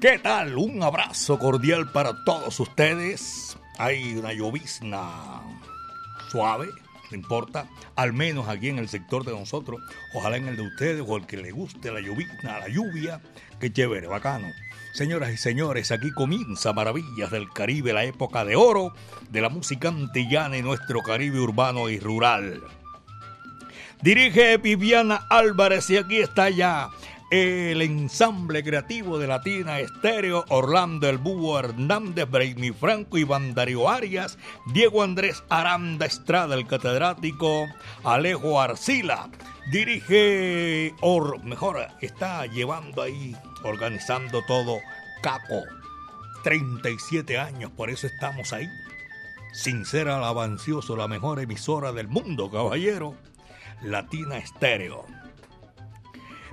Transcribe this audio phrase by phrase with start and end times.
[0.00, 0.56] ¿Qué tal?
[0.56, 3.56] Un abrazo cordial para todos ustedes.
[3.78, 5.42] Hay una llovizna
[6.30, 6.68] suave,
[7.10, 9.80] no importa, al menos aquí en el sector de nosotros,
[10.14, 13.20] ojalá en el de ustedes o el que le guste la llovizna, la lluvia,
[13.58, 14.48] qué chévere, bacano.
[14.94, 18.94] Señoras y señores, aquí comienza Maravillas del Caribe, la época de oro
[19.30, 22.62] de la música antillana en nuestro Caribe urbano y rural.
[24.02, 26.90] Dirige Viviana Álvarez y aquí está ya
[27.32, 34.36] el ensamble creativo de Latina Estéreo, Orlando El Búho Hernández, Brainy Franco, Iván Darío Arias,
[34.74, 37.68] Diego Andrés Aranda Estrada, el catedrático,
[38.04, 39.30] Alejo Arcila,
[39.70, 44.80] dirige, o mejor, está llevando ahí, organizando todo,
[45.22, 45.62] Caco,
[46.44, 48.68] 37 años, por eso estamos ahí.
[49.54, 53.14] Sincera Alabancioso, la mejor emisora del mundo, caballero,
[53.80, 55.21] Latina Estéreo.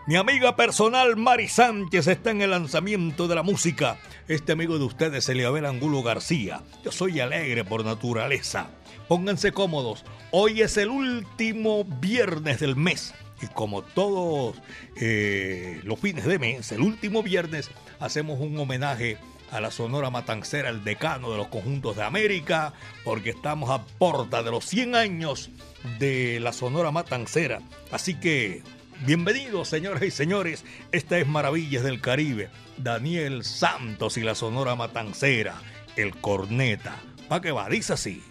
[0.10, 4.00] Mi amiga personal Mari Sánchez está en el lanzamiento de la música.
[4.28, 6.64] Este amigo de ustedes, Eliabel Angulo García.
[6.84, 8.72] Yo soy alegre por naturaleza.
[9.08, 10.04] Pónganse cómodos.
[10.32, 13.14] Hoy es el último viernes del mes.
[13.40, 14.60] Y como todos
[15.00, 19.20] eh, los fines de mes, el último viernes, hacemos un homenaje
[19.52, 22.74] a la Sonora Matancera, el decano de los conjuntos de América,
[23.04, 25.52] porque estamos a porta de los 100 años
[26.00, 27.62] de la Sonora Matancera.
[27.92, 28.64] Así que
[29.06, 30.66] Bienvenidos, señoras y señores.
[30.92, 32.50] Esta es Maravillas del Caribe.
[32.78, 35.56] Daniel Santos y la Sonora Matancera,
[35.96, 36.98] el corneta.
[37.30, 37.70] ¿Para qué va?
[37.70, 38.22] Dice así.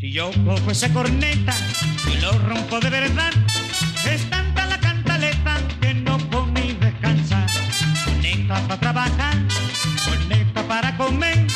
[0.00, 1.54] Si yo cojo esa corneta
[2.12, 3.32] y lo rompo de verdad,
[4.06, 7.46] es tanta la cantaleta que no puedo ni descansar.
[8.04, 9.34] Corneta para trabajar,
[10.04, 11.46] corneta para comer,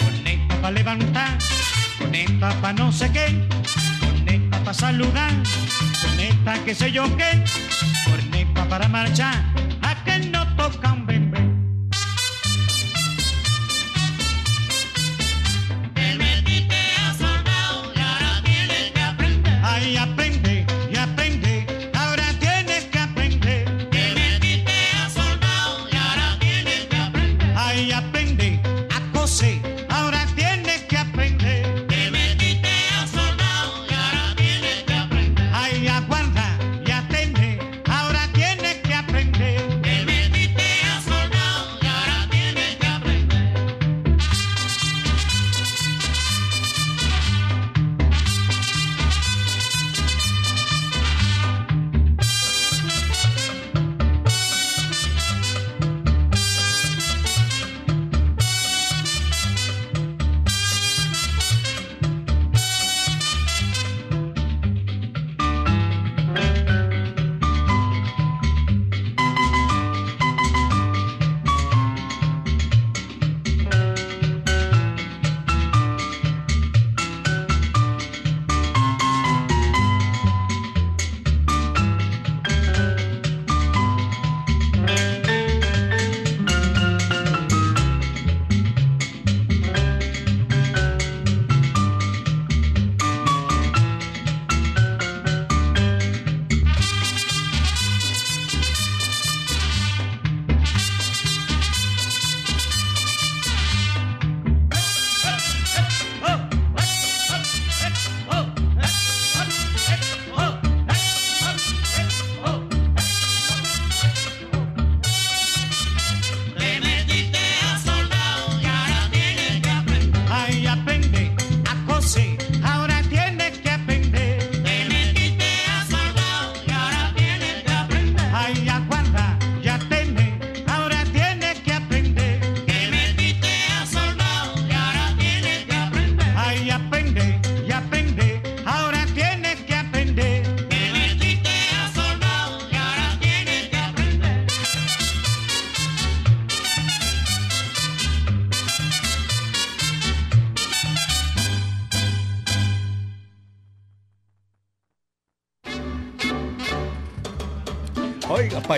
[0.00, 1.38] corneta para levantar,
[1.98, 3.48] corneta para no sé qué,
[4.00, 5.32] corneta para saludar,
[6.00, 7.44] corneta que sé yo qué,
[8.04, 9.42] corneta para marchar,
[9.82, 10.94] a que no toca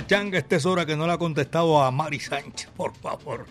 [0.01, 3.45] Pachanga, esta es hora que no le ha contestado a Mari Sánchez, por favor.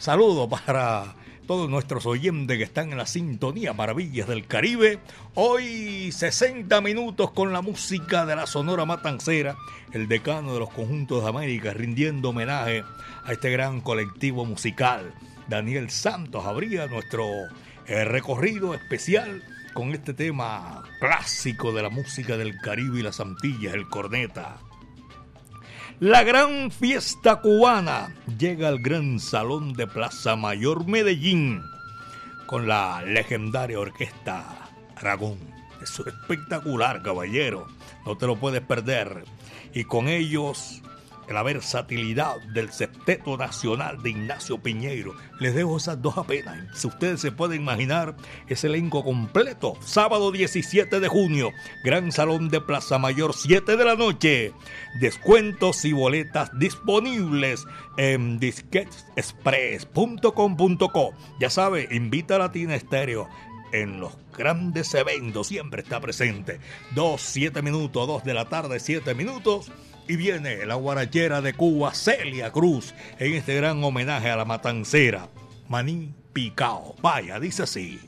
[0.00, 1.14] Saludo para
[1.46, 4.98] todos nuestros oyentes que están en la sintonía Maravillas del Caribe.
[5.34, 9.54] Hoy 60 minutos con la música de la Sonora Matancera,
[9.92, 12.82] el decano de los conjuntos de América, rindiendo homenaje
[13.22, 15.14] a este gran colectivo musical.
[15.46, 17.24] Daniel Santos abría nuestro
[17.86, 19.44] eh, recorrido especial
[19.74, 24.58] con este tema clásico de la música del Caribe y las Antillas, el corneta.
[26.00, 31.62] La gran fiesta cubana llega al gran salón de Plaza Mayor Medellín
[32.46, 34.44] con la legendaria orquesta
[34.96, 35.38] Aragón.
[35.80, 37.68] Eso es espectacular, caballero.
[38.04, 39.24] No te lo puedes perder.
[39.72, 40.82] Y con ellos
[41.32, 45.14] la versatilidad del septeto nacional de Ignacio Piñeiro.
[45.40, 46.78] Les dejo esas dos apenas.
[46.78, 48.14] Si ustedes se pueden imaginar
[48.48, 49.76] ese elenco completo.
[49.80, 51.50] Sábado 17 de junio,
[51.84, 54.52] Gran Salón de Plaza Mayor, 7 de la noche.
[55.00, 57.64] Descuentos y boletas disponibles
[57.96, 61.14] en disquetexpress.com.co.
[61.40, 63.28] Ya sabe, invita a Latina Estéreo
[63.74, 66.60] en los grandes eventos siempre está presente.
[66.94, 69.72] 2, 7 minutos, 2 de la tarde, 7 minutos.
[70.06, 75.28] Y viene la guarachera de Cuba, Celia Cruz, en este gran homenaje a la matancera.
[75.68, 76.94] Maní Picao.
[77.00, 78.00] Vaya, dice así.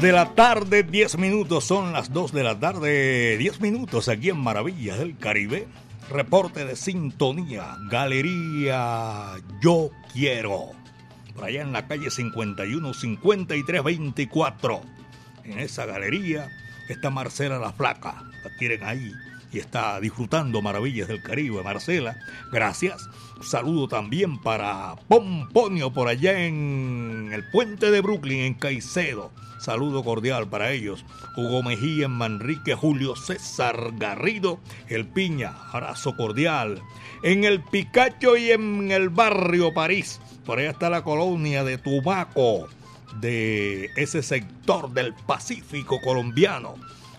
[0.00, 1.64] de la tarde, 10 minutos.
[1.64, 5.68] Son las 2 de la tarde, 10 minutos aquí en Maravillas del Caribe.
[6.10, 10.70] Reporte de sintonía, Galería Yo Quiero.
[11.34, 14.80] Por allá en la calle 51 53 24.
[15.44, 16.48] En esa galería
[16.88, 18.22] está Marcela La Flaca.
[18.42, 19.12] La quieren ahí
[19.52, 21.62] y está disfrutando maravillas del Caribe.
[21.62, 22.16] Marcela,
[22.52, 23.08] gracias.
[23.42, 29.30] saludo también para Pomponio por allá en el puente de Brooklyn, en Caicedo.
[29.60, 31.04] Saludo cordial para ellos.
[31.36, 36.80] Hugo Mejía en Manrique, Julio César Garrido, El Piña, abrazo cordial.
[37.22, 42.68] En el Picacho y en el barrio París, por allá está la colonia de Tubaco,
[43.20, 46.76] de ese sector del Pacífico colombiano.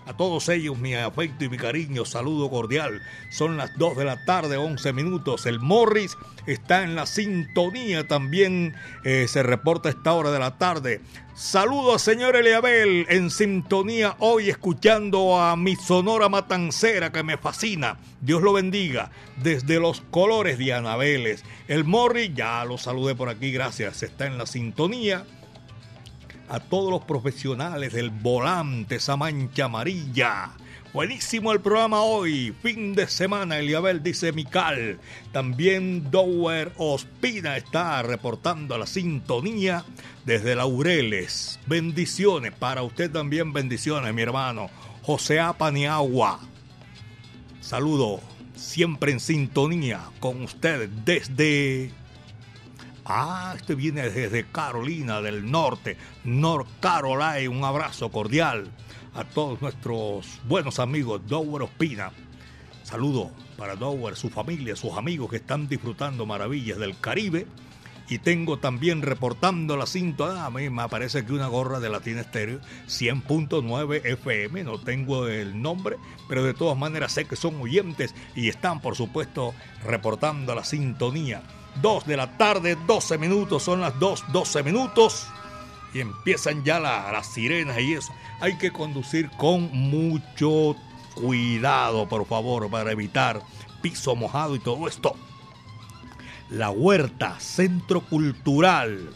[0.08, 3.02] A todos ellos mi afecto y mi cariño, saludo cordial.
[3.30, 5.46] Son las 2 de la tarde, 11 minutos.
[5.46, 6.18] El Morris
[6.48, 8.74] está en la sintonía también.
[9.04, 11.02] eh, se reporta a esta hora de la tarde.
[11.36, 18.00] Saludo a señor Eliabel en sintonía hoy escuchando a mi sonora matancera que me fascina.
[18.22, 19.12] Dios lo bendiga.
[19.42, 21.46] Desde los colores de Anabeles.
[21.68, 24.02] El Morris, ya lo saludé por aquí, gracias.
[24.02, 25.26] Está en la sintonía
[26.52, 30.52] a todos los profesionales del volante, esa mancha amarilla.
[30.94, 35.00] Buenísimo el programa hoy, fin de semana, Eliabel dice Mical.
[35.32, 39.86] También Dower Ospina está reportando la sintonía
[40.26, 41.58] desde Laureles.
[41.68, 44.70] Bendiciones, para usted también bendiciones, mi hermano.
[45.04, 46.42] José Apaniagua.
[47.62, 48.20] Saludo,
[48.56, 51.92] siempre en sintonía con usted desde
[53.06, 57.50] Ah, este viene desde Carolina del Norte, North Carolina.
[57.50, 58.68] Un abrazo cordial
[59.16, 62.12] a todos nuestros buenos amigos, Dower Ospina.
[62.84, 67.48] Saludo para Dower, su familia, sus amigos que están disfrutando maravillas del Caribe.
[68.08, 70.44] Y tengo también reportando la cinta.
[70.44, 74.64] Ah, a mí me parece que una gorra de Latina Estéreo 100.9 FM.
[74.64, 75.96] No tengo el nombre,
[76.28, 81.42] pero de todas maneras sé que son oyentes y están, por supuesto, reportando la sintonía.
[81.82, 85.28] 2 de la tarde, 12 minutos, son las 2, 12 minutos.
[85.94, 88.14] Y empiezan ya la- las sirenas y eso.
[88.40, 90.76] Hay que conducir con mucho
[91.16, 93.42] cuidado, por favor, para evitar
[93.82, 95.16] piso mojado y todo esto.
[96.50, 99.10] La Huerta, Centro Cultural.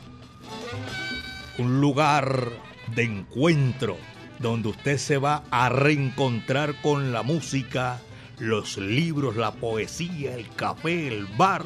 [1.58, 2.50] Un lugar
[2.94, 3.98] de encuentro
[4.40, 8.02] donde usted se va a reencontrar con la música,
[8.38, 11.66] los libros, la poesía, el café, el bar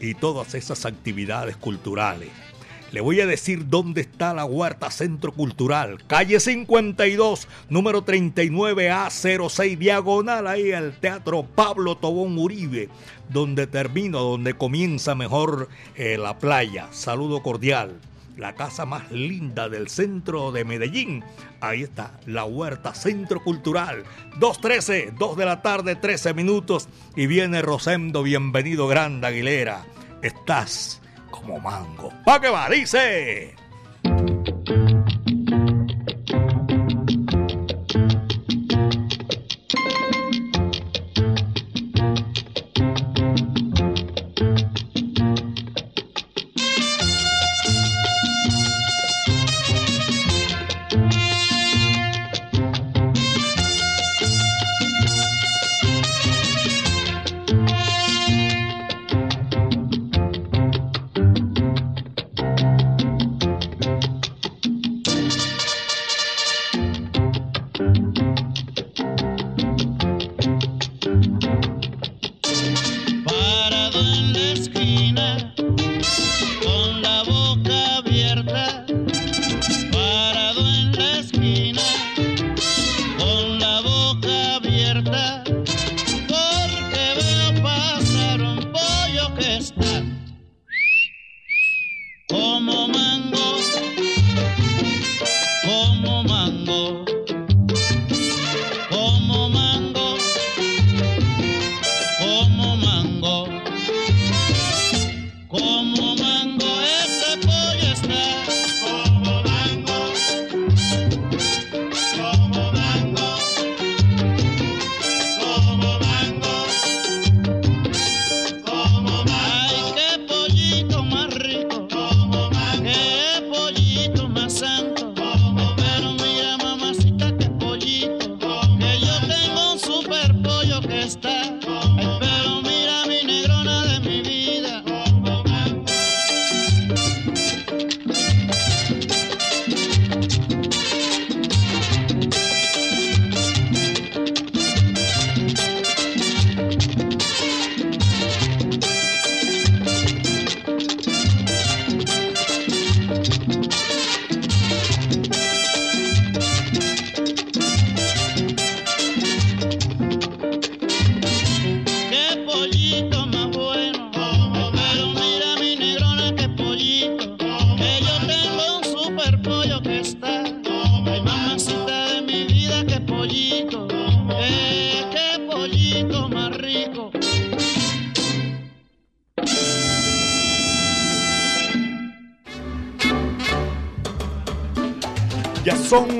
[0.00, 2.30] y todas esas actividades culturales.
[2.92, 5.98] Le voy a decir dónde está la Huerta Centro Cultural.
[6.08, 12.88] Calle 52, número 39A06, diagonal ahí al Teatro Pablo Tobón Uribe,
[13.28, 16.88] donde termina, donde comienza mejor eh, la playa.
[16.90, 18.00] Saludo cordial.
[18.36, 21.22] La casa más linda del centro de Medellín.
[21.60, 24.04] Ahí está, la Huerta Centro Cultural.
[24.38, 26.88] 2.13, 2 de la tarde, 13 minutos.
[27.16, 29.84] Y viene Rosendo, bienvenido, Grande Aguilera.
[30.22, 32.10] Estás como mango.
[32.24, 32.68] ¿Pa' qué va?
[32.68, 33.54] Dice.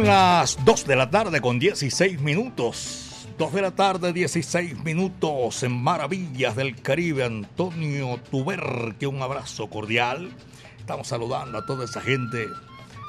[0.04, 3.26] Las 2 de la tarde con 16 minutos.
[3.38, 7.25] 2 de la tarde, 16 minutos en Maravillas del Caribe.
[7.25, 10.30] Antonio Tuberque, un abrazo cordial.
[10.78, 12.47] Estamos saludando a toda esa gente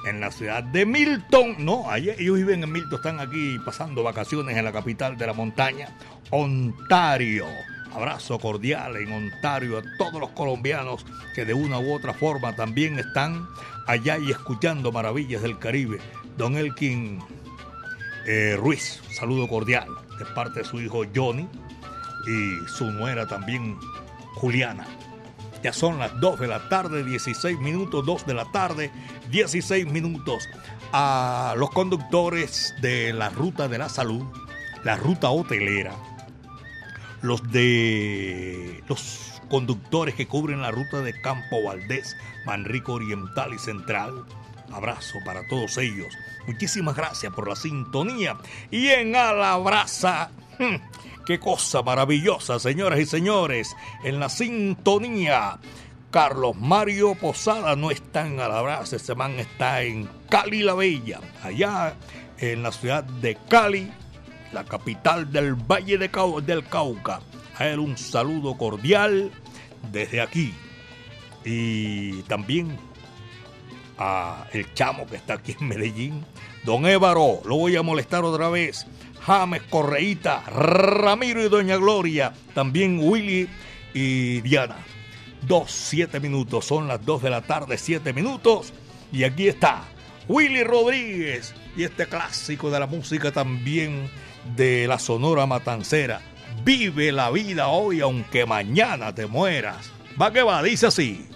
[0.08, 1.56] en la ciudad de Milton.
[1.60, 5.34] No, ayer ellos viven en Milton, están aquí pasando vacaciones en la capital de la
[5.34, 5.96] montaña,
[6.30, 7.46] Ontario.
[7.94, 11.06] Abrazo cordial en Ontario a todos los colombianos
[11.36, 13.48] que de una u otra forma también están
[13.86, 16.00] allá y escuchando Maravillas del Caribe.
[16.42, 17.20] Don Elkin
[18.26, 21.48] eh, Ruiz, saludo cordial de parte de su hijo Johnny
[22.26, 23.78] y su nuera también
[24.34, 24.88] Juliana.
[25.62, 28.90] Ya son las 2 de la tarde, 16 minutos, 2 de la tarde,
[29.30, 30.50] 16 minutos.
[30.92, 34.24] A los conductores de la ruta de la salud,
[34.84, 35.94] la ruta hotelera,
[37.22, 42.18] los de los conductores que cubren la ruta de Campo Valdés,
[42.48, 44.26] Manrico Oriental y Central.
[44.74, 46.14] Abrazo para todos ellos.
[46.48, 48.38] Muchísimas gracias por la sintonía.
[48.70, 50.76] Y en Alabraza, hmm,
[51.26, 55.60] qué cosa maravillosa, señoras y señores, en la sintonía.
[56.12, 61.96] Carlos Mario Posada no está en Alabraza, ese man está en Cali la Bella, allá
[62.38, 63.90] en la ciudad de Cali,
[64.52, 67.22] la capital del Valle del Cauca.
[67.58, 69.32] A él un saludo cordial
[69.92, 70.54] desde aquí.
[71.46, 72.78] Y también
[74.52, 76.26] el chamo que está aquí en Medellín.
[76.64, 78.86] Don Évaro, lo voy a molestar otra vez.
[79.22, 82.34] James Correíta, Ramiro y Doña Gloria.
[82.54, 83.48] También Willy
[83.94, 84.78] y Diana.
[85.48, 86.66] Dos, siete minutos.
[86.66, 88.74] Son las dos de la tarde, siete minutos.
[89.12, 89.84] Y aquí está
[90.28, 91.54] Willy Rodríguez.
[91.76, 94.10] Y este clásico de la música también
[94.56, 96.22] de la Sonora Matancera.
[96.64, 99.92] Vive la vida hoy aunque mañana te mueras.
[100.22, 101.28] Va que va, dice así.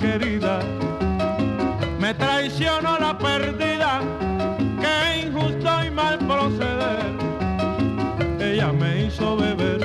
[0.00, 0.60] Querida.
[1.98, 4.00] Me traicionó la perdida,
[4.80, 7.04] qué injusto y mal proceder.
[8.40, 9.80] Ella me hizo beber,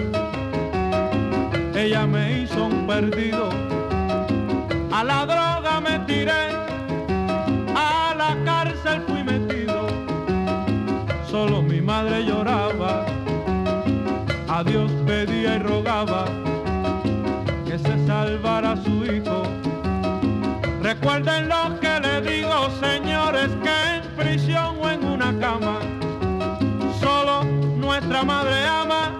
[1.75, 3.49] ella me hizo un perdido.
[4.91, 6.45] A la droga me tiré,
[7.75, 9.87] a la cárcel fui metido.
[11.29, 13.05] Solo mi madre lloraba,
[14.47, 16.44] a Dios pedía y rogaba
[21.01, 25.79] Recuerden lo que le digo, señores, que en prisión o en una cama,
[26.99, 29.19] solo nuestra madre ama,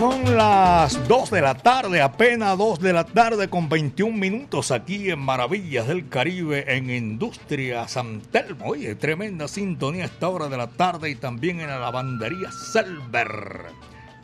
[0.00, 5.10] son las 2 de la tarde, apenas 2 de la tarde con 21 minutos aquí
[5.10, 8.64] en Maravillas del Caribe en Industria San Telmo.
[8.64, 13.66] Oye, tremenda sintonía a esta hora de la tarde y también en la lavandería Selver.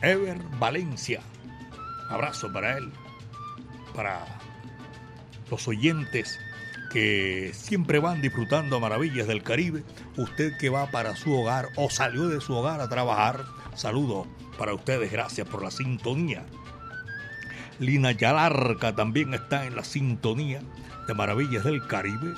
[0.01, 1.21] Ever Valencia.
[2.09, 2.91] Abrazo para él,
[3.93, 4.25] para
[5.51, 6.39] los oyentes
[6.91, 9.83] que siempre van disfrutando maravillas del Caribe.
[10.15, 13.45] Usted que va para su hogar o salió de su hogar a trabajar,
[13.77, 15.11] saludo para ustedes.
[15.11, 16.45] Gracias por la sintonía.
[17.79, 20.61] Lina Yalarca también está en la sintonía
[21.07, 22.33] de Maravillas del Caribe.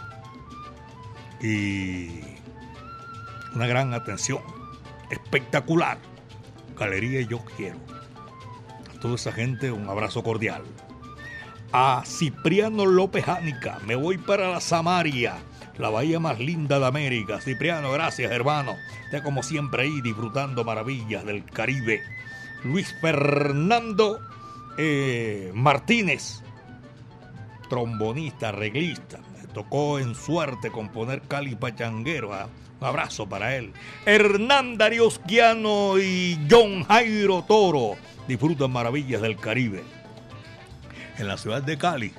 [1.42, 2.22] Y
[3.56, 4.40] una gran atención.
[5.10, 5.98] Espectacular.
[6.78, 7.78] Galería Yo Quiero.
[8.96, 10.64] A toda esa gente un abrazo cordial.
[11.72, 13.80] A Cipriano López Jánica.
[13.86, 15.38] Me voy para la Samaria
[15.80, 17.40] la bahía más linda de América.
[17.42, 18.76] Cipriano, gracias hermano.
[19.06, 22.04] Está como siempre ahí disfrutando maravillas del Caribe.
[22.66, 24.20] Luis Fernando
[24.78, 26.44] eh, Martínez,
[27.70, 29.20] trombonista, arreglista.
[29.54, 32.34] Tocó en suerte componer Cali Pachanguero.
[32.34, 32.48] ¿ah?
[32.82, 33.74] Un abrazo para él.
[34.06, 35.08] Hernán Darío
[35.98, 37.96] y John Jairo Toro
[38.28, 39.84] disfrutan maravillas del Caribe.
[41.18, 42.14] En la ciudad de Cali,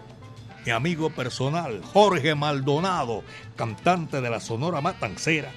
[0.65, 3.25] mi amigo personal, Jorge Maldonado,
[3.57, 5.51] cantante de la Sonora Matancera,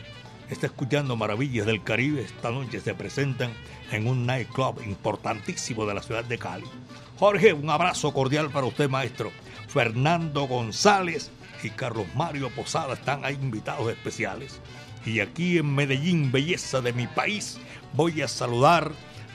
[0.49, 2.21] está escuchando Maravillas del Caribe.
[2.21, 3.51] Esta noche se presentan
[3.91, 6.65] en un nightclub importantísimo de la ciudad de Cali.
[7.19, 9.31] Jorge, un abrazo cordial para usted, maestro.
[9.67, 11.31] Fernando González
[11.63, 14.59] y Carlos Mario Posada están ahí invitados especiales.
[15.05, 17.59] Y aquí en Medellín, belleza de mi país,
[17.93, 18.91] voy a saludar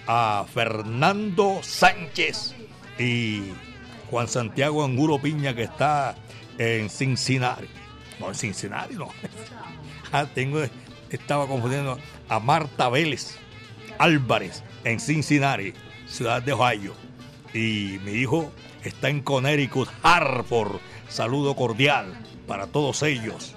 [0.07, 2.55] a Fernando Sánchez
[2.99, 3.43] y
[4.11, 6.17] Juan Santiago Anguro Piña, que está
[6.59, 7.69] en Cincinnati.
[8.19, 9.09] No, en Cincinnati, no.
[10.11, 10.63] Ah, tengo,
[11.11, 11.99] estaba confundiendo
[12.31, 13.37] a Marta Vélez
[13.99, 15.75] Álvarez en Cincinnati,
[16.07, 16.95] ciudad de Ohio.
[17.53, 18.51] Y mi hijo
[18.85, 20.81] está en Connecticut, Hartford.
[21.09, 23.55] Saludo cordial para todos ellos.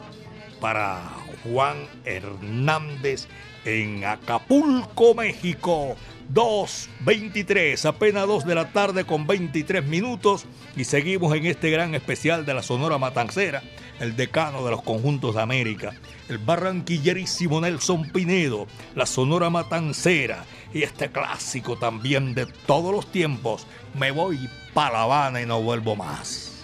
[0.60, 1.02] Para
[1.44, 3.28] Juan Hernández
[3.66, 5.96] en Acapulco, México.
[6.34, 12.46] 2.23, apenas 2 de la tarde con 23 minutos y seguimos en este gran especial
[12.46, 13.62] de la Sonora Matancera,
[14.00, 15.94] el decano de los conjuntos de América,
[16.30, 23.68] el barranquillerísimo Nelson Pinedo, la Sonora Matancera y este clásico también de todos los tiempos,
[23.94, 26.64] me voy para La Habana y no vuelvo más.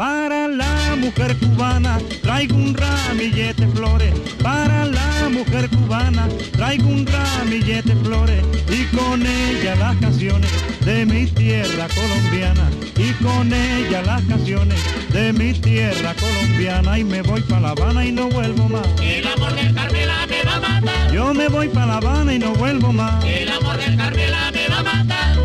[0.00, 4.14] Para la mujer cubana traigo un ramillete flores.
[4.42, 8.42] Para la mujer cubana traigo un ramillete flores.
[8.70, 10.50] Y con ella las canciones
[10.86, 12.70] de mi tierra colombiana.
[12.96, 14.80] Y con ella las canciones
[15.12, 16.98] de mi tierra colombiana.
[16.98, 18.88] Y me voy para La Habana y no vuelvo más.
[19.02, 21.12] El amor de Carmela me va a matar.
[21.12, 23.22] Yo me voy para La Habana y no vuelvo más.
[23.22, 25.39] El amor de Carmela me va a matar.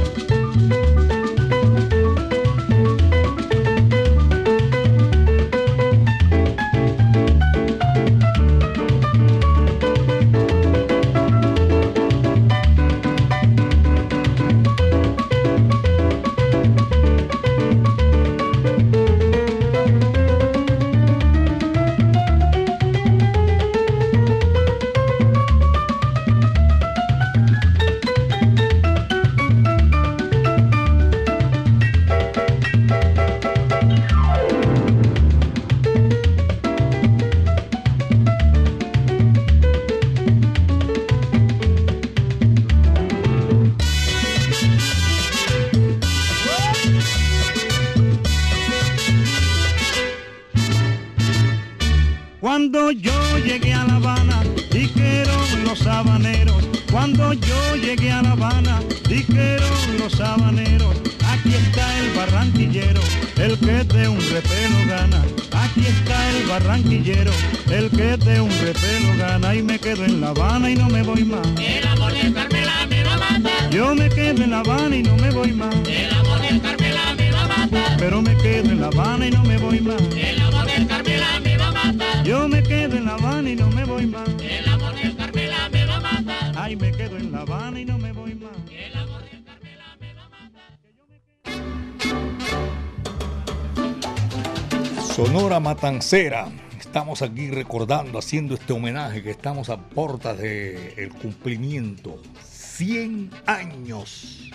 [95.87, 102.19] Estamos aquí recordando, haciendo este homenaje que estamos a puertas del cumplimiento.
[102.41, 104.49] 100 años.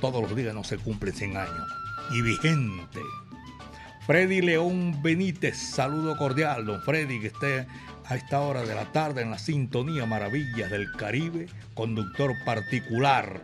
[0.00, 1.68] Todos los días no se cumplen 100 años.
[2.12, 3.00] Y vigente.
[4.06, 7.66] Freddy León Benítez, saludo cordial, don Freddy, que esté
[8.06, 13.42] a esta hora de la tarde en la sintonía Maravillas del Caribe, conductor particular.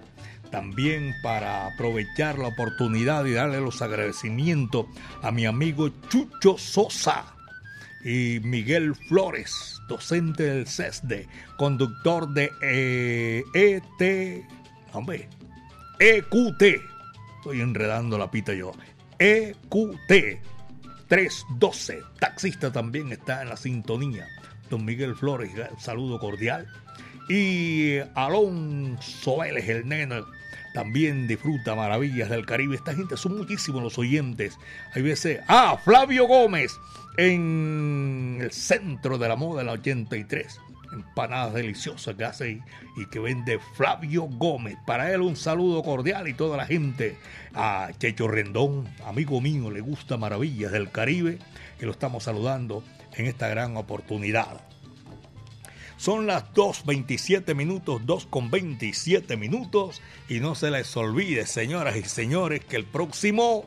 [0.50, 4.86] También para aprovechar la oportunidad y darle los agradecimientos
[5.22, 7.36] a mi amigo Chucho Sosa
[8.04, 14.44] y Miguel Flores, docente del CESDE, conductor de eh, ET,
[14.92, 15.28] hombre,
[15.98, 16.62] EQT.
[17.36, 18.72] Estoy enredando la pita yo.
[19.18, 20.40] EQT
[21.08, 22.02] 312.
[22.18, 24.26] Taxista también está en la sintonía.
[24.70, 26.66] Don Miguel Flores, saludo cordial.
[27.28, 30.26] Y Alonso Vélez, el neno,
[30.72, 32.76] también disfruta maravillas del Caribe.
[32.76, 34.58] Esta gente son muchísimos los oyentes.
[34.94, 35.40] Hay veces.
[35.48, 36.72] Ah, Flavio Gómez
[37.16, 40.60] en el centro de la moda, la 83.
[40.92, 42.62] Empanadas deliciosas que hace y,
[42.96, 44.76] y que vende Flavio Gómez.
[44.86, 47.16] Para él un saludo cordial y toda la gente.
[47.54, 51.38] A Checho Rendón, amigo mío, le gusta Maravillas del Caribe,
[51.78, 52.82] que lo estamos saludando
[53.14, 54.60] en esta gran oportunidad.
[56.00, 60.00] Son las 2.27 minutos, 2.27 minutos.
[60.30, 63.66] Y no se les olvide, señoras y señores, que el próximo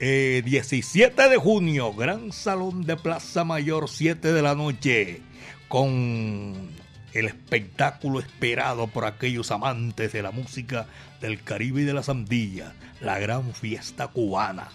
[0.00, 5.20] eh, 17 de junio, Gran Salón de Plaza Mayor, 7 de la noche,
[5.68, 6.68] con
[7.12, 10.88] el espectáculo esperado por aquellos amantes de la música
[11.20, 14.66] del Caribe y de las Andillas, la gran fiesta cubana.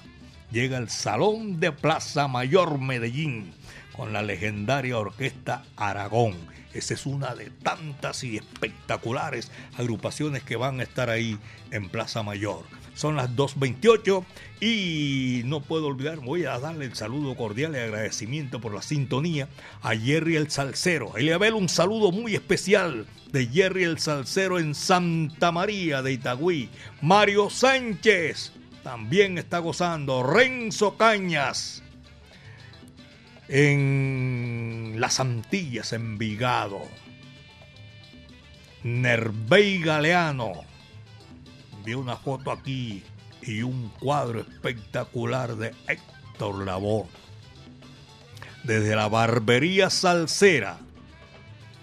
[0.54, 3.52] Llega el Salón de Plaza Mayor Medellín
[3.92, 6.56] con la legendaria orquesta Aragón.
[6.78, 11.40] Esa es una de tantas y espectaculares agrupaciones que van a estar ahí
[11.72, 12.64] en Plaza Mayor.
[12.94, 14.24] Son las 2.28
[14.62, 19.50] y no puedo olvidar, voy a darle el saludo cordial y agradecimiento por la sintonía
[19.82, 21.18] a Jerry el Salcero.
[21.18, 26.70] Eliabel, un saludo muy especial de Jerry el Salcero en Santa María de Itagüí.
[27.02, 28.52] Mario Sánchez
[28.84, 30.22] también está gozando.
[30.22, 31.84] Renzo Cañas
[33.50, 36.82] en Las Antillas, Envigado.
[38.84, 40.54] Nervey Galeano.
[41.84, 43.04] Vi una foto aquí
[43.42, 47.08] y un cuadro espectacular de Héctor Lavoe.
[48.64, 50.78] Desde la barbería salsera,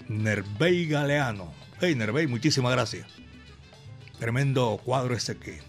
[0.09, 1.53] Nervey Galeano.
[1.81, 3.07] Hey, Nervey, muchísimas gracias.
[4.19, 5.61] Tremendo cuadro ese que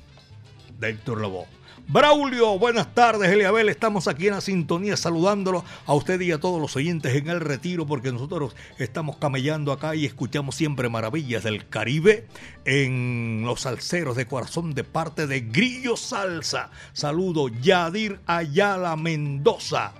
[0.79, 1.54] de Héctor Lavoe.
[1.87, 3.69] Braulio, buenas tardes, Eliabel.
[3.69, 7.39] Estamos aquí en la sintonía saludándolo a usted y a todos los oyentes en el
[7.39, 12.25] retiro, porque nosotros estamos camellando acá y escuchamos siempre maravillas del Caribe
[12.65, 16.71] en los salseros de corazón de parte de Grillo Salsa.
[16.93, 19.93] Saludo, Yadir Ayala Mendoza.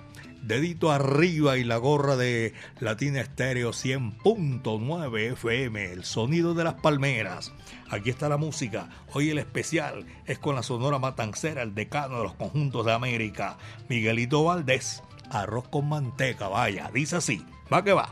[0.46, 7.52] Dedito arriba y la gorra de Latina Estéreo 100.9 FM, el sonido de las palmeras.
[7.90, 8.88] Aquí está la música.
[9.12, 13.58] Hoy el especial es con la Sonora Matancera, el decano de los conjuntos de América,
[13.88, 15.02] Miguelito Valdés.
[15.30, 17.44] Arroz con manteca, vaya, dice así.
[17.72, 18.08] Va que va.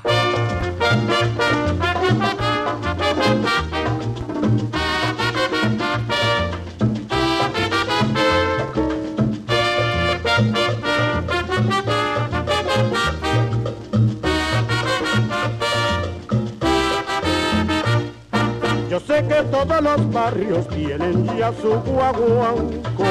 [19.15, 23.05] Sé que todos los barrios tienen ya su guaguanco.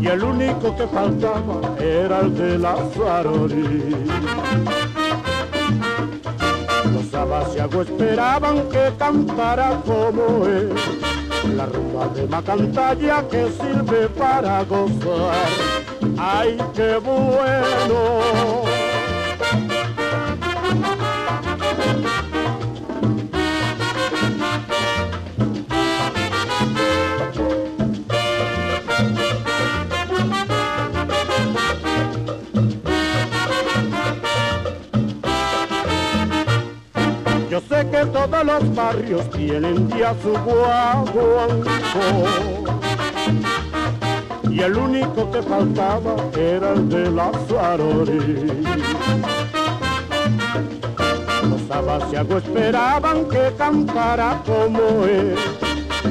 [0.00, 2.76] Y el único que faltaba era el de la
[6.92, 10.72] Los abasiagos esperaban que cantara como él.
[11.56, 15.48] La rumba de Macantalla que sirve para gozar.
[16.16, 18.67] ¡Ay, qué bueno!
[37.98, 42.00] Que todos los barrios tienen ya su guaguanco
[44.48, 48.52] y el único que faltaba era el de la Suarori.
[51.50, 55.34] Los sabaciago esperaban que cantara como él.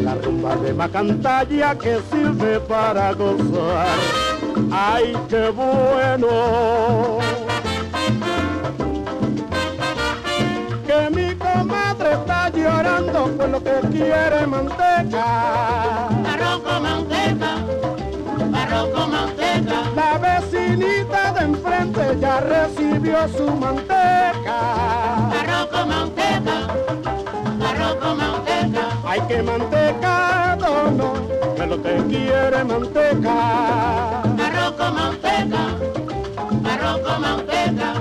[0.04, 3.98] La rumba de Macantalla que sirve para gozar.
[4.72, 7.27] ¡Ay, qué bueno!
[13.38, 16.08] Por lo que quiere manteca.
[16.34, 17.52] Arroz con manteca,
[18.62, 24.58] arroz con manteca, La vecinita de enfrente ya recibió su manteca.
[25.40, 26.58] arroz con manteca,
[27.70, 31.14] arroz con manteca, Hay que mantecado, no,
[31.56, 34.22] que lo que quiere manteca.
[34.22, 35.62] arroz con manteca,
[36.74, 37.94] arroz con manteca.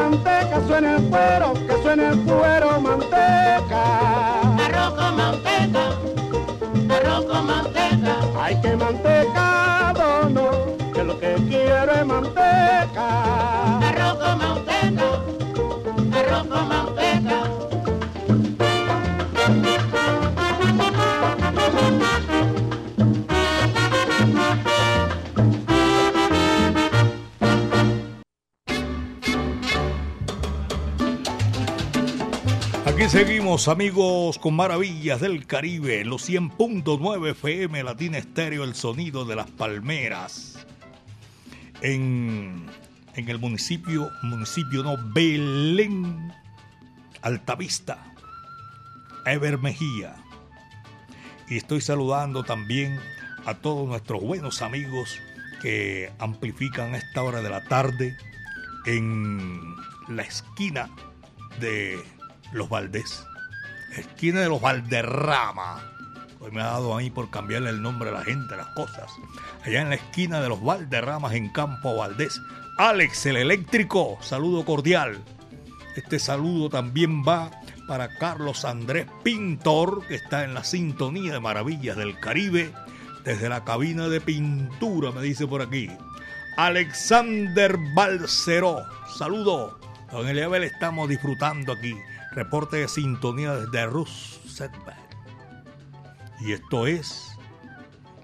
[0.00, 4.40] Manteca, suena el cuero, que suena el cuero, manteca.
[4.64, 5.84] arroz con manteca,
[6.88, 10.50] arroz con manteca, Hay que mantecado, no,
[10.94, 13.59] que lo que quiero es manteca.
[33.10, 39.50] Seguimos, amigos, con Maravillas del Caribe, los 100.9 FM Latina Estéreo, el sonido de las
[39.50, 40.64] palmeras.
[41.80, 42.66] En,
[43.16, 46.32] en el municipio, municipio no, Belén,
[47.22, 48.14] Altavista,
[49.26, 50.14] Ever Mejía.
[51.48, 53.00] Y estoy saludando también
[53.44, 55.18] a todos nuestros buenos amigos
[55.60, 58.16] que amplifican esta hora de la tarde
[58.86, 59.74] en
[60.06, 60.88] la esquina
[61.58, 61.98] de
[62.52, 63.24] los Valdés.
[63.96, 65.82] Esquina de los Valderrama.
[66.40, 69.10] Hoy me ha dado a mí por cambiarle el nombre a la gente, las cosas.
[69.64, 72.40] Allá en la esquina de los Valderramas en Campo Valdés.
[72.78, 75.18] Alex el eléctrico, saludo cordial.
[75.96, 77.50] Este saludo también va
[77.86, 82.72] para Carlos Andrés Pintor, que está en la sintonía de Maravillas del Caribe,
[83.24, 85.90] desde la cabina de pintura, me dice por aquí.
[86.56, 88.84] Alexander Balceró,
[89.18, 89.78] saludo.
[90.12, 91.94] Don Eliabel, estamos disfrutando aquí.
[92.32, 94.72] Reporte de sintonía desde Roosevelt.
[96.40, 97.36] Y esto es.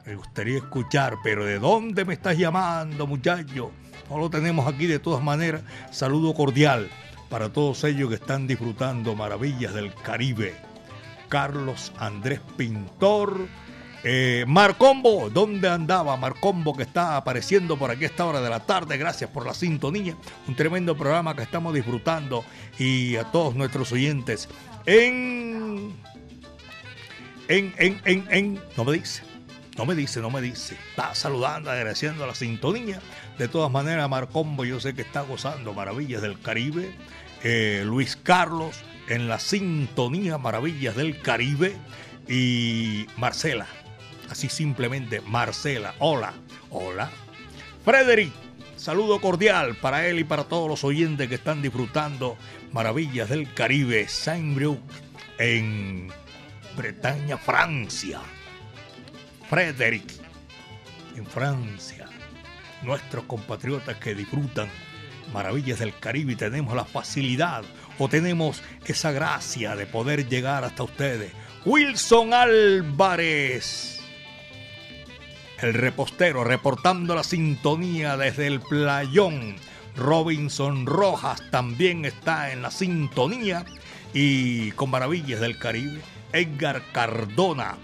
[0.05, 3.73] Me gustaría escuchar, pero ¿de dónde me estás llamando, muchacho?
[4.09, 5.63] No lo tenemos aquí de todas maneras.
[5.91, 6.89] Saludo cordial
[7.29, 10.55] para todos ellos que están disfrutando maravillas del Caribe.
[11.29, 13.49] Carlos Andrés Pintor.
[14.05, 18.61] Eh, Marcombo, ¿dónde andaba Marcombo que está apareciendo por aquí a esta hora de la
[18.61, 18.97] tarde?
[18.99, 20.17] Gracias por la sintonía.
[20.47, 22.45] Un tremendo programa que estamos disfrutando
[22.79, 24.49] y a todos nuestros oyentes
[24.87, 25.95] en...
[27.49, 28.61] En, en, en, en...
[28.77, 29.23] No me dice.
[29.77, 30.77] No me dice, no me dice.
[30.91, 33.01] Está saludando, agradeciendo la sintonía.
[33.39, 36.95] De todas maneras, Marcombo yo sé que está gozando maravillas del Caribe.
[37.45, 38.77] Eh, Luis Carlos
[39.09, 41.77] en la sintonía Maravillas del Caribe.
[42.29, 43.69] Y Marcela,
[44.31, 45.95] así simplemente Marcela.
[45.99, 46.35] Hola,
[46.71, 47.11] hola.
[47.85, 48.33] Frederick,
[48.77, 52.37] saludo cordial para él y para todos los oyentes que están disfrutando
[52.73, 54.09] Maravillas del Caribe.
[54.09, 54.81] Saint-Brieuc
[55.39, 56.09] en
[56.77, 58.21] Bretaña, Francia.
[59.49, 60.13] Frederick,
[61.17, 62.07] en Francia.
[62.83, 64.69] Nuestros compatriotas que disfrutan
[65.33, 67.65] maravillas del Caribe tenemos la facilidad
[67.99, 71.33] o tenemos esa gracia de poder llegar hasta ustedes.
[71.65, 73.96] Wilson Álvarez,
[75.61, 79.57] el repostero, reportando la sintonía desde el playón.
[79.97, 83.65] Robinson Rojas también está en la sintonía
[84.13, 86.01] y con maravillas del Caribe.
[86.33, 87.79] Edgar Cardona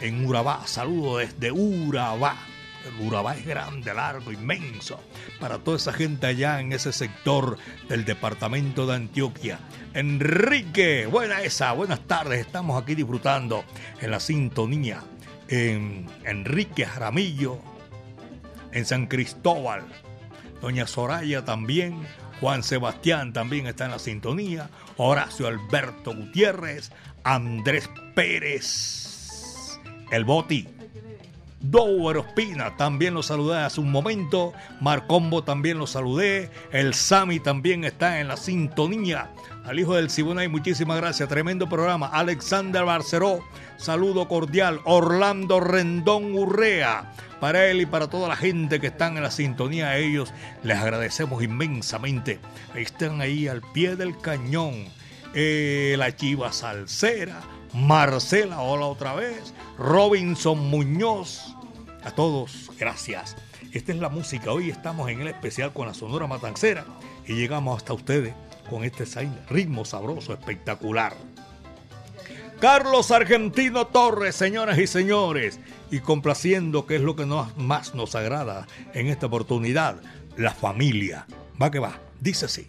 [0.00, 0.66] en Urabá.
[0.66, 2.36] Saludo desde Urabá.
[2.84, 5.00] El Urabá es grande, largo, inmenso.
[5.40, 7.56] Para toda esa gente allá en ese sector
[7.88, 9.58] del departamento de Antioquia.
[9.94, 12.40] Enrique, buena esa, buenas tardes.
[12.40, 13.64] Estamos aquí disfrutando
[14.00, 15.02] en la sintonía.
[15.48, 17.58] En Enrique Jaramillo,
[18.72, 19.84] en San Cristóbal.
[20.60, 22.00] Doña Soraya también.
[22.40, 24.70] Juan Sebastián también está en la sintonía.
[24.96, 26.90] Horacio Alberto Gutiérrez.
[27.24, 29.78] Andrés Pérez.
[30.10, 30.68] El Boti.
[31.60, 34.52] Dower Ospina, también lo saludé hace un momento.
[34.80, 36.50] Marcombo también lo saludé.
[36.70, 39.30] El Sami también está en la sintonía.
[39.64, 41.28] Al hijo del Siboney, muchísimas gracias.
[41.28, 42.06] Tremendo programa.
[42.08, 43.40] Alexander Barceró,
[43.76, 44.80] saludo cordial.
[44.84, 47.12] Orlando Rendón Urrea.
[47.40, 50.78] Para él y para toda la gente que están en la sintonía, a ellos les
[50.78, 52.40] agradecemos inmensamente.
[52.74, 54.86] Están ahí al pie del cañón.
[55.34, 57.42] Eh, la Chiva Salcera,
[57.74, 61.54] Marcela, hola otra vez, Robinson Muñoz,
[62.04, 63.36] a todos, gracias.
[63.72, 66.86] Esta es la música, hoy estamos en el especial con la Sonora Matancera
[67.26, 68.32] y llegamos hasta ustedes
[68.70, 69.04] con este
[69.50, 71.14] ritmo sabroso, espectacular.
[72.60, 77.26] Carlos Argentino Torres, señoras y señores, y complaciendo que es lo que
[77.56, 79.96] más nos agrada en esta oportunidad,
[80.36, 81.26] la familia.
[81.60, 82.68] Va que va, dice así.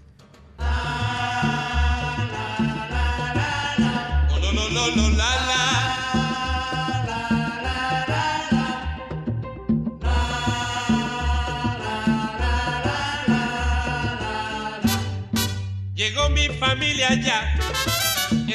[15.96, 17.58] Llegó mi familia ya,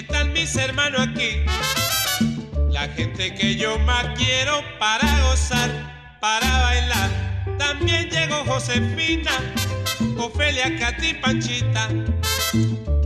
[0.03, 1.44] están mis hermanos aquí,
[2.70, 5.70] la gente que yo más quiero para gozar,
[6.20, 7.11] para bailar.
[7.59, 9.30] También llegó Josefina,
[10.18, 11.88] Ofelia, Katy, Panchita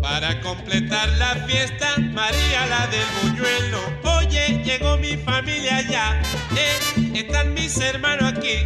[0.00, 3.80] para completar la fiesta, María la del buñuelo.
[4.18, 6.22] Oye, llegó mi familia ya,
[6.56, 8.64] eh, están mis hermanos aquí.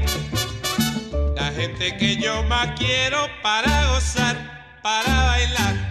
[1.35, 5.91] La gente que yo más quiero para gozar, para bailar.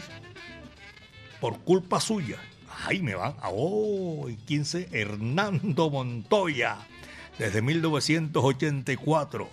[1.41, 2.38] por culpa suya.
[2.86, 3.34] Ahí me van.
[3.41, 6.77] Oh, 15, Hernando Montoya,
[7.39, 9.49] desde 1984.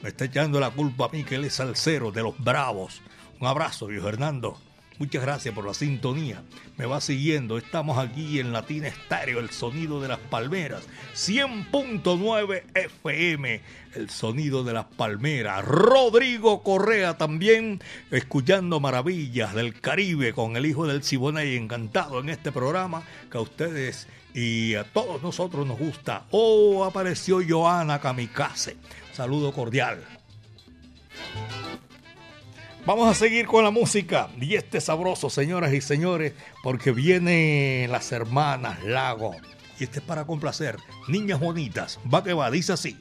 [0.00, 3.02] Me está echando la culpa a mí que él es salsero de los Bravos.
[3.38, 4.58] Un abrazo, viejo Hernando.
[4.98, 6.42] Muchas gracias por la sintonía.
[6.76, 7.56] Me va siguiendo.
[7.56, 10.88] Estamos aquí en Latina Estéreo, el sonido de las palmeras.
[11.14, 13.60] 100.9 FM,
[13.94, 15.64] el sonido de las palmeras.
[15.64, 17.80] Rodrigo Correa también,
[18.10, 21.54] escuchando maravillas del Caribe con el hijo del Siboney.
[21.54, 26.24] Encantado en este programa que a ustedes y a todos nosotros nos gusta.
[26.32, 28.76] Oh, apareció Joana Kamikaze.
[29.12, 30.17] Saludo cordial.
[32.88, 36.32] Vamos a seguir con la música y este sabroso, señoras y señores,
[36.62, 39.36] porque vienen las hermanas Lago.
[39.78, 40.78] Y este es para complacer.
[41.06, 42.00] Niñas bonitas.
[42.10, 42.96] Va que va, dice así.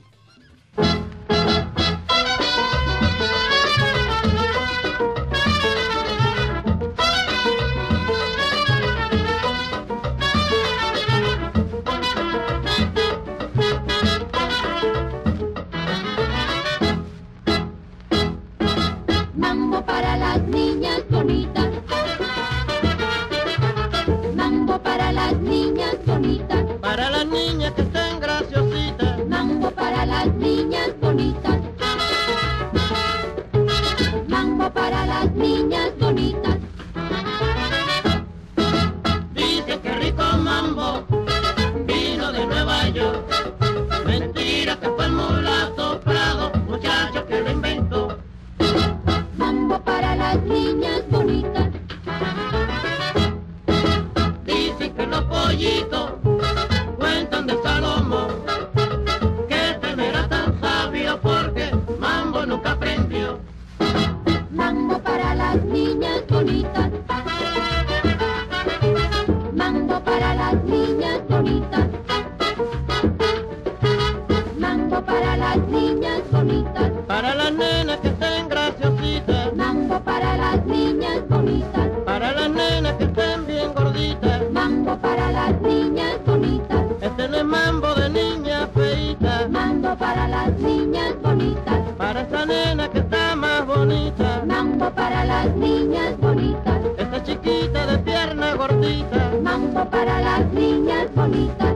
[98.58, 99.32] Gordita.
[99.41, 101.66] Mambo para las niñas bonitas.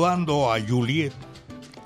[0.00, 1.12] Saludando a Juliet,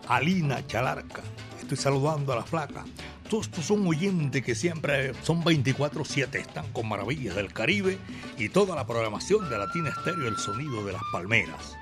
[0.07, 1.21] a Lina Chalarca.
[1.61, 2.85] Estoy saludando a la flaca.
[3.29, 7.99] Todos estos son oyentes que siempre son 24-7, están con Maravillas del Caribe
[8.39, 11.77] y toda la programación de Latina Estéreo, el sonido de las palmeras.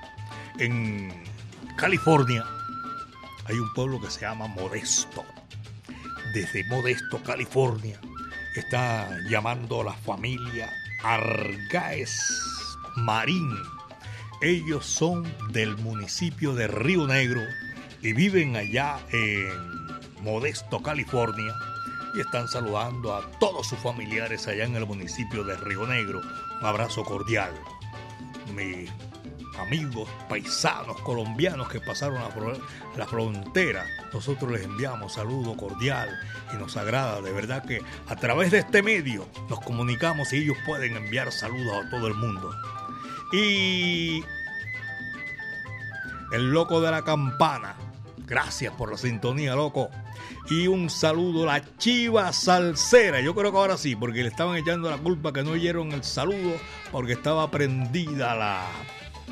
[0.59, 1.12] En
[1.76, 2.47] California
[3.45, 5.26] hay un pueblo que se llama Modesto.
[6.33, 8.01] Desde Modesto, California,
[8.57, 10.72] está llamando a la familia
[11.05, 12.16] Argaez
[12.97, 13.55] Marín.
[14.43, 15.22] Ellos son
[15.53, 17.43] del municipio de Río Negro
[18.03, 19.53] y viven allá en
[20.20, 21.55] Modesto, California.
[22.16, 26.20] Y están saludando a todos sus familiares allá en el municipio de Río Negro.
[26.61, 27.53] Un abrazo cordial.
[28.53, 28.90] Mis
[29.61, 32.28] amigos, paisanos colombianos que pasaron la,
[32.97, 36.09] la frontera, nosotros les enviamos saludo cordial
[36.53, 40.57] y nos agrada de verdad que a través de este medio nos comunicamos y ellos
[40.66, 42.53] pueden enviar saludos a todo el mundo.
[43.33, 44.22] Y
[46.33, 47.76] el loco de la campana
[48.33, 49.91] Gracias por la sintonía, loco.
[50.49, 53.20] Y un saludo a la chiva salsera.
[53.20, 56.03] Yo creo que ahora sí, porque le estaban echando la culpa que no oyeron el
[56.03, 56.55] saludo
[56.91, 58.66] porque estaba prendida la,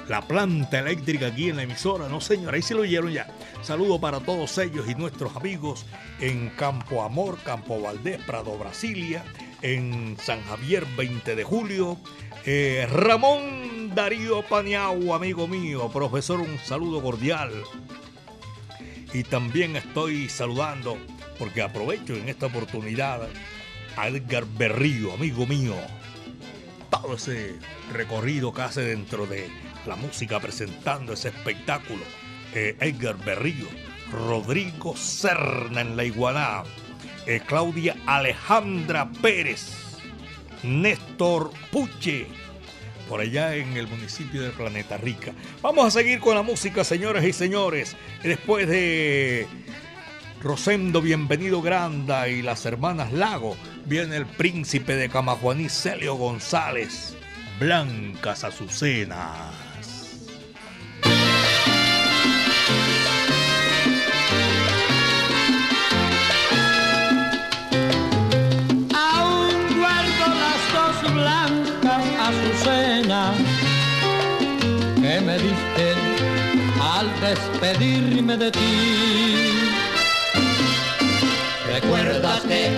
[0.07, 2.09] la planta eléctrica aquí en la emisora.
[2.09, 3.27] No, señor, ahí sí lo oyeron ya.
[3.63, 5.87] Saludo para todos ellos y nuestros amigos
[6.21, 9.25] en Campo Amor, Campo Valdés, Prado, Brasilia,
[9.63, 11.99] en San Javier, 20 de julio.
[12.47, 17.51] Eh, Ramón Darío Paniagua, amigo mío, profesor, un saludo cordial.
[19.13, 20.97] Y también estoy saludando,
[21.39, 23.29] porque aprovecho en esta oportunidad,
[23.97, 25.75] a Edgar Berrío, amigo mío.
[26.91, 27.57] Todo ese
[27.93, 29.49] recorrido que hace dentro de
[29.87, 32.03] la música presentando ese espectáculo.
[32.55, 33.67] Eh, Edgar Berrío,
[34.11, 36.65] Rodrigo Serna en la Iguaná,
[37.27, 39.73] eh, Claudia Alejandra Pérez,
[40.63, 42.27] Néstor Puche,
[43.09, 45.33] por allá en el municipio de Planeta Rica.
[45.63, 47.97] Vamos a seguir con la música, señores y señores.
[48.23, 49.47] Después de
[50.41, 57.17] Rosendo Bienvenido Granda y las hermanas Lago, viene el príncipe de Camajuaní, Celio González,
[57.59, 59.60] Blancas Azucenas.
[72.01, 73.37] Blancas azucenas
[74.97, 75.95] que me diste
[76.81, 79.51] al despedirme de ti.
[81.73, 82.71] ¿Recuerdas que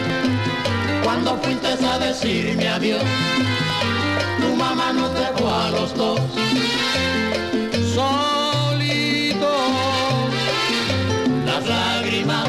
[1.02, 3.02] cuando fuiste a decirme adiós,
[4.40, 6.20] tu mamá nos dejó a los dos?
[7.94, 9.52] Solito
[11.46, 12.48] Las lágrimas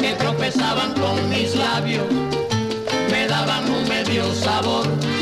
[0.00, 2.06] que tropezaban con mis labios
[3.10, 5.13] me daban un medio sabor.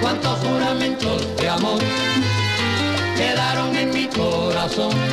[0.00, 1.80] Cuántos juramentos de amor
[3.16, 5.09] quedaron en mi corazón.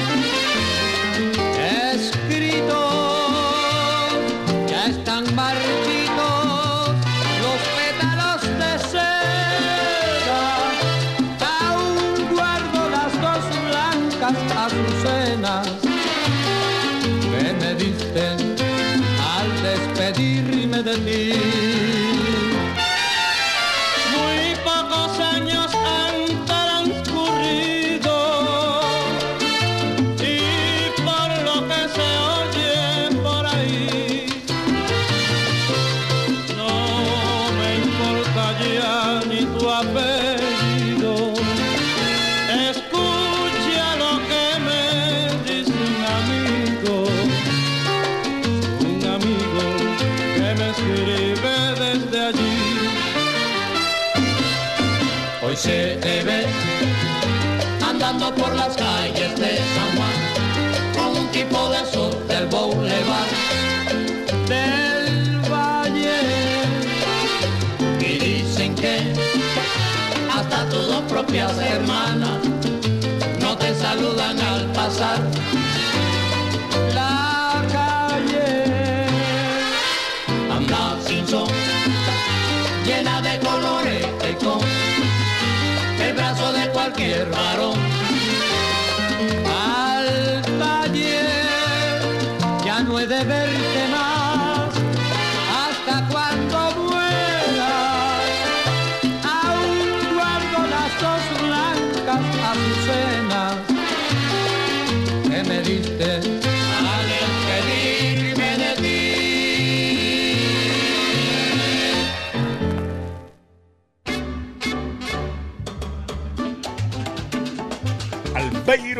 [86.98, 87.97] Cualquier varón.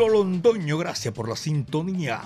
[0.06, 2.20] Londoño, gracias por la sintonía.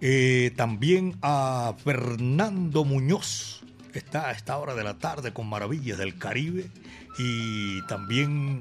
[0.00, 3.64] Eh, también a Fernando Muñoz,
[3.94, 6.70] está a esta hora de la tarde con Maravillas del Caribe.
[7.16, 8.60] Y también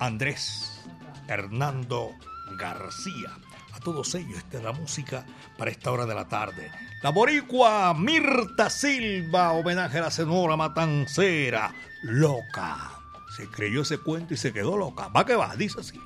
[0.00, 0.82] Andrés
[1.28, 2.10] Hernando
[2.58, 3.30] García.
[3.72, 5.24] A todos ellos, esta es la música
[5.56, 6.70] para esta hora de la tarde.
[7.02, 12.90] La boricua Mirta Silva, homenaje a la senora matancera, loca.
[13.36, 15.08] Se creyó ese cuento y se quedó loca.
[15.08, 15.98] Va que va, dice así.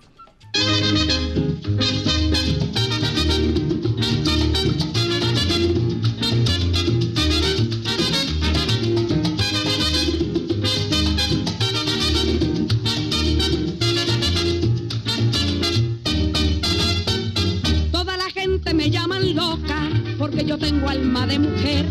[17.92, 19.88] Toda la gente me llaman loca
[20.18, 21.86] porque yo tengo alma de mujer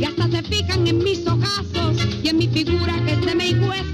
[0.00, 3.84] y hasta se fijan en mis ojazos y en mi figura que de May West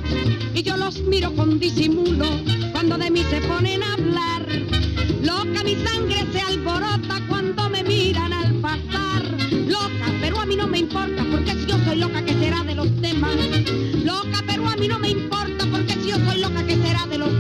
[0.55, 2.27] y yo los miro con disimulo
[2.73, 3.94] cuando de mí se ponen a
[5.65, 9.23] mi sangre se alborota cuando me miran al pasar.
[9.67, 12.75] Loca, pero a mí no me importa porque si yo soy loca, ¿qué será de
[12.75, 13.37] los demás?
[14.05, 17.19] Loca, pero a mí no me importa porque si yo soy loca, ¿qué será de
[17.19, 17.34] los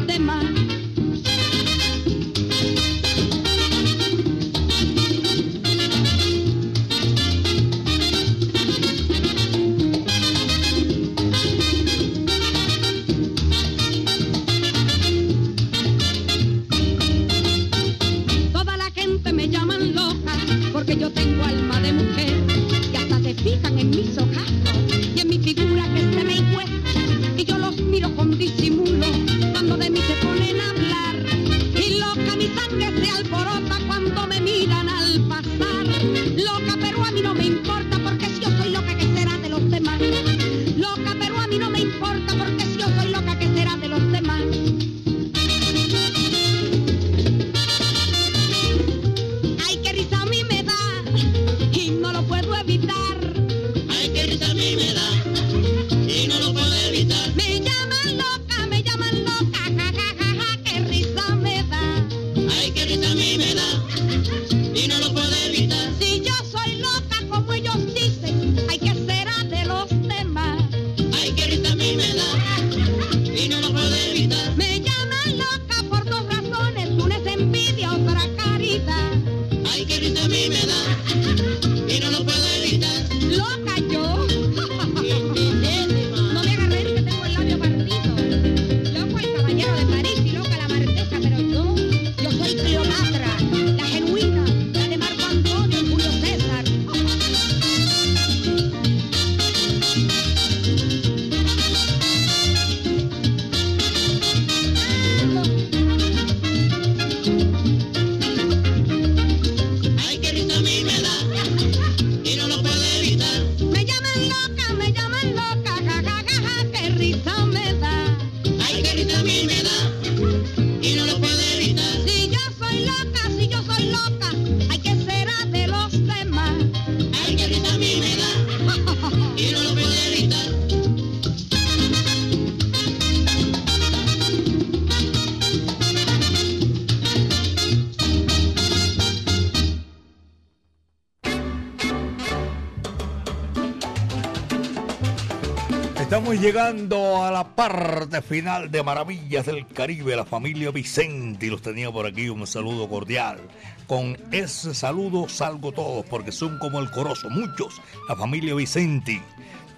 [146.41, 152.07] Llegando a la parte final de Maravillas del Caribe, la familia Vicente, los tenía por
[152.07, 153.39] aquí un saludo cordial.
[153.87, 159.22] Con ese saludo salgo todos, porque son como el corozo, muchos, la familia Vicente.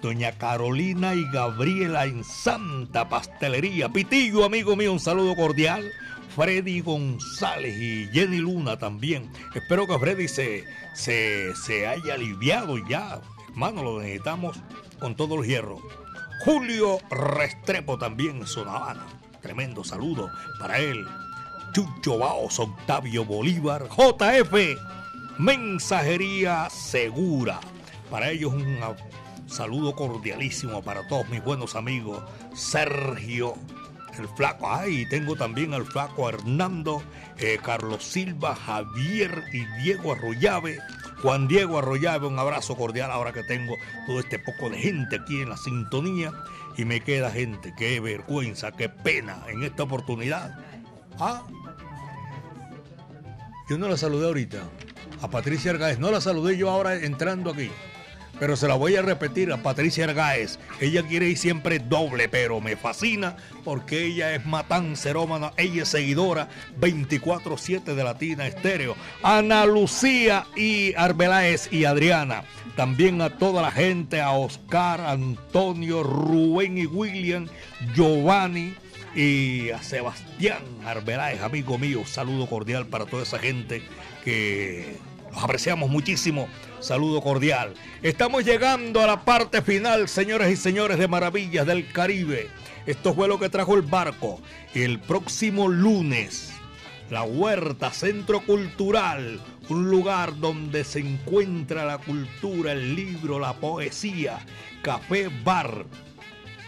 [0.01, 3.89] Doña Carolina y Gabriela en Santa Pastelería.
[3.89, 5.85] Pitillo, amigo mío, un saludo cordial.
[6.35, 9.31] Freddy González y Jenny Luna también.
[9.55, 13.21] Espero que Freddy se, se, se haya aliviado ya.
[13.49, 14.57] Hermano, lo necesitamos
[14.99, 15.79] con todos los hierros.
[16.39, 19.05] Julio Restrepo también en Zona Habana.
[19.41, 20.29] Tremendo saludo
[20.59, 21.05] para él.
[21.73, 24.77] Chucho Baos, Octavio Bolívar, JF,
[25.37, 27.59] Mensajería Segura.
[28.09, 28.79] Para ellos un
[29.47, 32.23] saludo cordialísimo para todos mis buenos amigos.
[32.53, 33.55] Sergio,
[34.17, 34.71] el flaco.
[34.71, 37.03] Ay, tengo también al flaco Hernando,
[37.37, 40.79] eh, Carlos Silva, Javier y Diego Arroyave.
[41.21, 45.41] Juan Diego Arroyave, un abrazo cordial ahora que tengo todo este poco de gente aquí
[45.41, 46.31] en la sintonía.
[46.77, 50.59] Y me queda gente, qué vergüenza, qué pena en esta oportunidad.
[51.19, 51.43] Ah,
[53.69, 54.59] yo no la saludé ahorita.
[55.21, 55.99] A Patricia Argáez.
[55.99, 57.71] No la saludé yo ahora entrando aquí.
[58.39, 60.59] Pero se la voy a repetir a Patricia Argáez.
[60.79, 65.53] Ella quiere ir siempre doble, pero me fascina porque ella es matancerómana.
[65.57, 68.95] Ella es seguidora 24-7 de Latina Estéreo.
[69.23, 72.43] Ana Lucía y Arbeláez y Adriana.
[72.75, 77.47] También a toda la gente, a Oscar, Antonio, Rubén y William,
[77.95, 78.75] Giovanni
[79.15, 82.05] y a Sebastián Arbeláez, amigo mío.
[82.05, 83.81] Saludo cordial para toda esa gente
[84.23, 84.95] que
[85.43, 86.47] apreciamos muchísimo.
[86.79, 87.73] Saludo cordial.
[88.01, 92.49] Estamos llegando a la parte final, señores y señores de Maravillas del Caribe.
[92.85, 94.39] Esto fue lo que trajo el barco.
[94.73, 96.53] El próximo lunes,
[97.09, 104.39] la Huerta Centro Cultural, un lugar donde se encuentra la cultura, el libro, la poesía,
[104.81, 105.85] café, bar.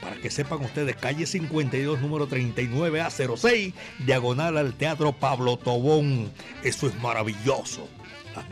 [0.01, 3.74] Para que sepan ustedes, calle 52, número 39A06,
[4.05, 6.32] diagonal al Teatro Pablo Tobón.
[6.63, 7.88] Eso es maravilloso.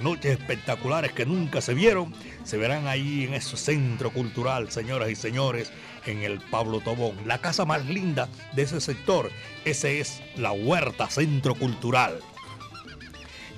[0.01, 2.13] Noches espectaculares que nunca se vieron
[2.43, 5.71] se verán ahí en ese centro cultural, señoras y señores,
[6.05, 7.15] en el Pablo Tobón.
[7.25, 9.31] La casa más linda de ese sector,
[9.65, 12.19] ese es la Huerta Centro Cultural.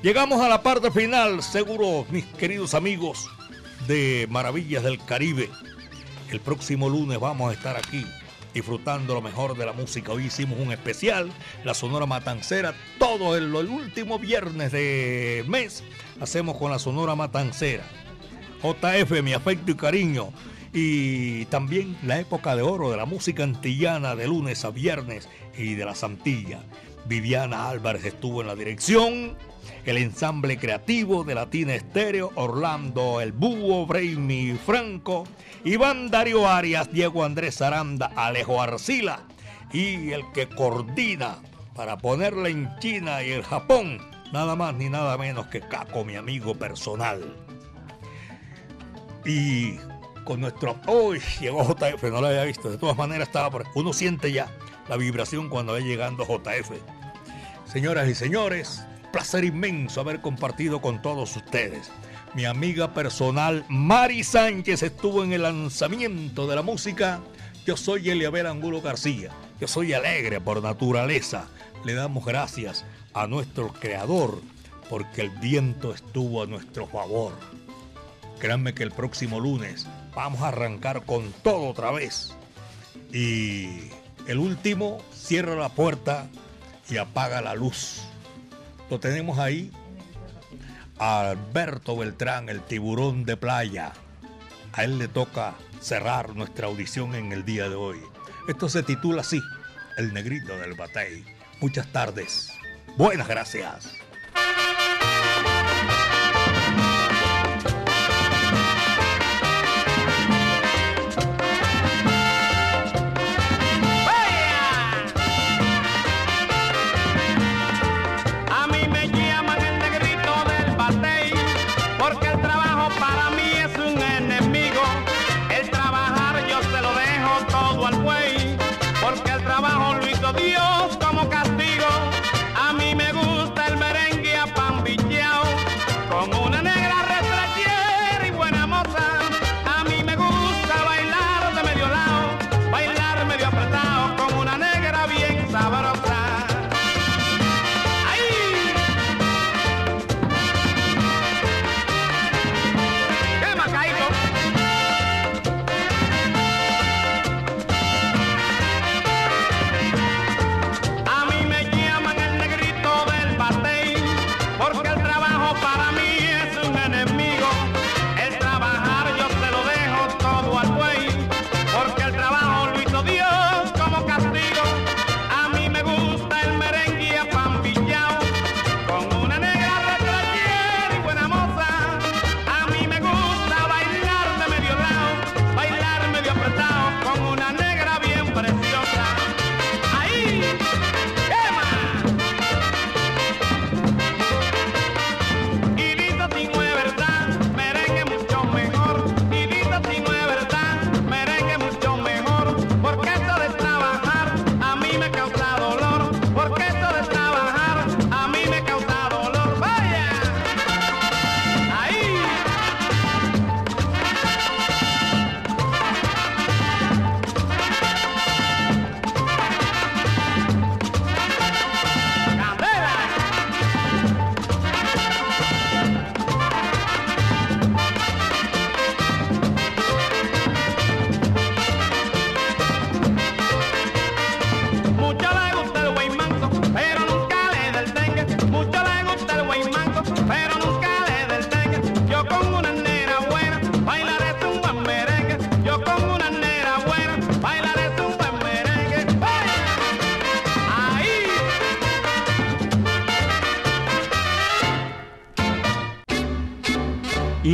[0.01, 3.29] Llegamos a la parte final, seguro, mis queridos amigos
[3.87, 5.49] de Maravillas del Caribe.
[6.31, 8.05] El próximo lunes vamos a estar aquí
[8.53, 10.11] disfrutando lo mejor de la música.
[10.11, 11.31] Hoy hicimos un especial,
[11.63, 15.83] la Sonora Matancera, todo el, el último viernes de mes
[16.19, 17.83] hacemos con la Sonora Matancera.
[18.61, 20.29] JF, mi afecto y cariño.
[20.73, 25.27] Y también la época de oro de la música antillana de lunes a viernes
[25.57, 26.59] y de la Santilla.
[27.05, 29.35] Viviana Álvarez estuvo en la dirección
[29.85, 35.25] el ensamble creativo de Latina Estéreo, Orlando El Búho, Brainy Franco,
[35.63, 39.21] Iván Darío Arias, Diego Andrés Aranda, Alejo Arcila
[39.71, 41.37] y el que coordina
[41.75, 43.99] para ponerla en China y el Japón,
[44.31, 47.35] nada más ni nada menos que Caco, mi amigo personal.
[49.25, 49.75] Y
[50.23, 50.75] con nuestro...
[50.87, 51.21] ¡Uy!
[51.39, 52.69] llegó JF, no lo había visto.
[52.69, 53.65] De todas maneras estaba por...
[53.75, 54.47] Uno siente ya
[54.87, 56.71] la vibración cuando va llegando JF.
[57.65, 61.91] Señoras y señores, placer inmenso haber compartido con todos ustedes.
[62.33, 67.21] Mi amiga personal Mari Sánchez estuvo en el lanzamiento de la música.
[67.65, 69.31] Yo soy Eliabel Angulo García.
[69.59, 71.47] Yo soy alegre por naturaleza.
[71.83, 74.41] Le damos gracias a nuestro creador
[74.89, 77.33] porque el viento estuvo a nuestro favor.
[78.39, 82.33] Créanme que el próximo lunes vamos a arrancar con todo otra vez.
[83.11, 83.89] Y
[84.27, 86.27] el último cierra la puerta
[86.89, 88.08] y apaga la luz.
[88.89, 89.71] Lo tenemos ahí.
[90.97, 93.93] Alberto Beltrán, el tiburón de playa.
[94.73, 97.99] A él le toca cerrar nuestra audición en el día de hoy.
[98.47, 99.41] Esto se titula así,
[99.97, 101.23] El Negrito del Batey.
[101.61, 102.51] Muchas tardes.
[102.97, 103.98] Buenas gracias.